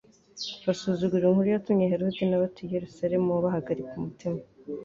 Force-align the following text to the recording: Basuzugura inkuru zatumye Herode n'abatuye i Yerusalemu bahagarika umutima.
Basuzugura 0.65 1.25
inkuru 1.29 1.49
zatumye 1.53 1.85
Herode 1.91 2.21
n'abatuye 2.27 2.67
i 2.71 2.75
Yerusalemu 2.75 3.29
bahagarika 3.45 3.91
umutima. 3.99 4.39